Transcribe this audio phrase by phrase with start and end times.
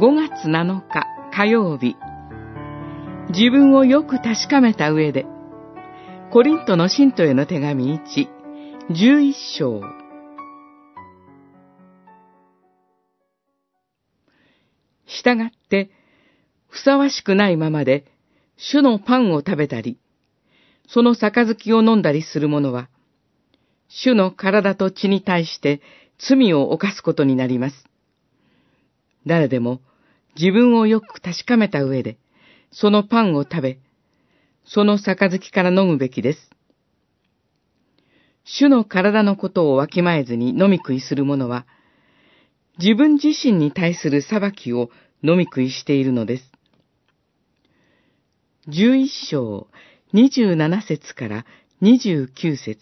[0.00, 1.96] 5月7日火曜日
[3.30, 5.26] 自分をよく確かめた上で
[6.30, 8.28] コリントの信徒への手紙1、
[8.90, 9.80] 11章
[15.08, 15.90] 従って、
[16.68, 18.04] ふさわしくないままで、
[18.56, 19.98] 主のパンを食べたり、
[20.86, 22.88] その杯を飲んだりする者は、
[23.88, 25.80] 主の体と血に対して
[26.18, 27.87] 罪を犯すことになります。
[29.28, 29.80] 誰でも
[30.36, 32.18] 自分をよく確かめた上で、
[32.72, 33.78] そのパンを食べ、
[34.64, 36.50] その杯から飲むべきです。
[38.44, 41.66] 主の体のことをわきまえずに飲み食いする者は、
[42.78, 44.90] 自分自身に対する裁きを
[45.22, 46.50] 飲み食いしているのです。
[48.68, 49.68] 十一章
[50.12, 51.46] 二十七節から
[51.80, 52.80] 二十九節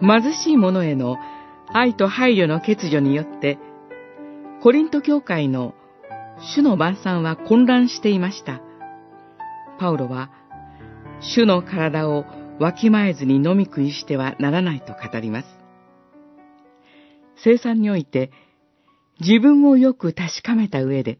[0.00, 1.16] 貧しい者への
[1.76, 3.58] 愛と配慮の欠如によって、
[4.62, 5.74] コリント教会の
[6.54, 8.62] 主の晩餐は混乱していました。
[9.80, 10.30] パウロは、
[11.20, 12.26] 主の体を
[12.60, 15.48] わきまえずに飲み食いしてはならないと語ります。
[17.42, 18.30] 生産において、
[19.18, 21.18] 自分をよく確かめた上で、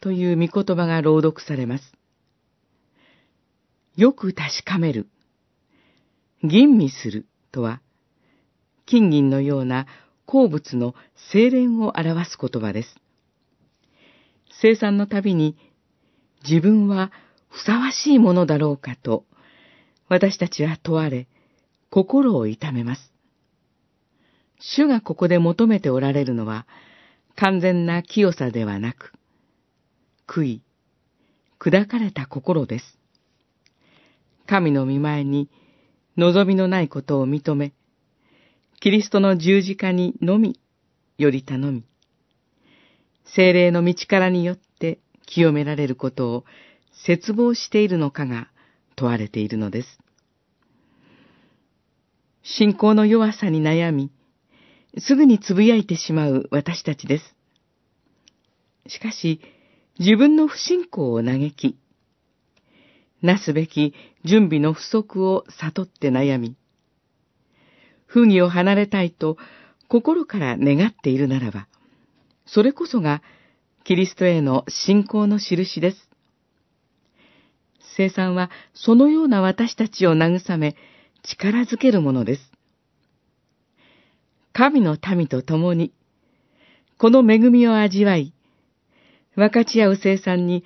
[0.00, 1.94] という見言葉が朗読されます。
[3.96, 5.08] よく確かめる、
[6.44, 7.80] 吟味するとは、
[8.88, 9.86] 金銀のような
[10.24, 10.94] 鉱物の
[11.30, 12.96] 精錬を表す言葉です。
[14.62, 15.58] 生産のたびに
[16.48, 17.12] 自分は
[17.50, 19.26] ふさわしいものだろうかと、
[20.08, 21.28] 私たちは問われ、
[21.90, 23.12] 心を痛めます。
[24.58, 26.66] 主がここで求めておられるのは、
[27.36, 29.12] 完全な清さではなく、
[30.26, 30.62] 悔い、
[31.60, 32.98] 砕かれた心です。
[34.46, 35.50] 神の見前に
[36.16, 37.74] 望みのないことを認め、
[38.80, 40.60] キリストの十字架にのみ、
[41.16, 41.84] より頼み、
[43.24, 46.44] 精霊の道からによって清められることを
[47.04, 48.48] 絶望しているのかが
[48.94, 49.98] 問われているのです。
[52.44, 54.12] 信仰の弱さに悩み、
[54.96, 57.34] すぐにつぶやいてしまう私たちです。
[58.86, 59.40] しかし、
[59.98, 61.76] 自分の不信仰を嘆き、
[63.22, 63.92] なすべき
[64.24, 66.54] 準備の不足を悟って悩み、
[68.08, 69.36] 不義を離れたいと
[69.86, 71.68] 心から願っているならば、
[72.46, 73.22] それこそが
[73.84, 76.08] キリストへの信仰の印です。
[77.96, 80.74] 生産はそのような私たちを慰め、
[81.22, 82.52] 力づけるものです。
[84.52, 85.92] 神の民と共に、
[86.96, 88.32] この恵みを味わい、
[89.36, 90.64] 分かち合う生産に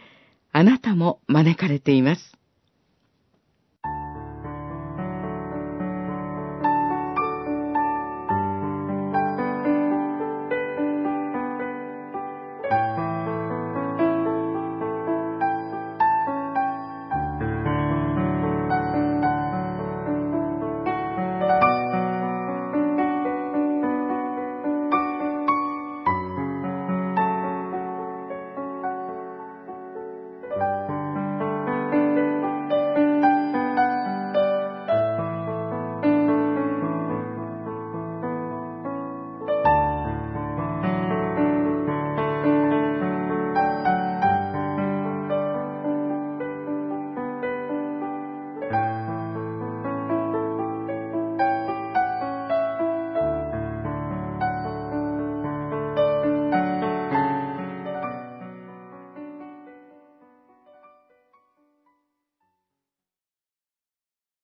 [0.53, 2.37] あなたも招かれています。